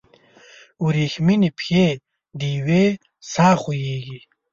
وریښمینې 0.85 1.49
پښې 1.57 1.85
دیوې 2.39 2.85
ساه 3.31 3.55
خوږیږي 3.61 4.17